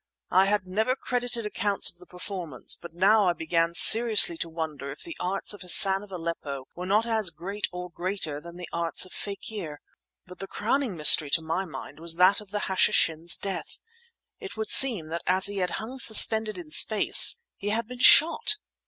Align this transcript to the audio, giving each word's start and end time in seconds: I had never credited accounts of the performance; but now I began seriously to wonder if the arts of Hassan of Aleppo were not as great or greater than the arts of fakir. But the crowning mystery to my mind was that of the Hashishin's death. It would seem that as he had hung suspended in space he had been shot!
I 0.31 0.45
had 0.45 0.65
never 0.65 0.95
credited 0.95 1.45
accounts 1.45 1.91
of 1.91 1.99
the 1.99 2.07
performance; 2.07 2.75
but 2.75 2.95
now 2.95 3.27
I 3.27 3.33
began 3.33 3.75
seriously 3.75 4.35
to 4.39 4.49
wonder 4.49 4.91
if 4.91 5.03
the 5.03 5.15
arts 5.19 5.53
of 5.53 5.61
Hassan 5.61 6.01
of 6.01 6.11
Aleppo 6.11 6.65
were 6.73 6.87
not 6.87 7.05
as 7.05 7.29
great 7.29 7.67
or 7.71 7.91
greater 7.91 8.41
than 8.41 8.55
the 8.57 8.67
arts 8.73 9.05
of 9.05 9.11
fakir. 9.13 9.79
But 10.25 10.39
the 10.39 10.47
crowning 10.47 10.95
mystery 10.95 11.29
to 11.29 11.41
my 11.43 11.65
mind 11.65 11.99
was 11.99 12.15
that 12.15 12.41
of 12.41 12.49
the 12.49 12.61
Hashishin's 12.61 13.37
death. 13.37 13.77
It 14.39 14.57
would 14.57 14.71
seem 14.71 15.09
that 15.09 15.21
as 15.27 15.45
he 15.45 15.57
had 15.57 15.69
hung 15.77 15.99
suspended 15.99 16.57
in 16.57 16.71
space 16.71 17.39
he 17.55 17.69
had 17.69 17.87
been 17.87 17.99
shot! 17.99 18.55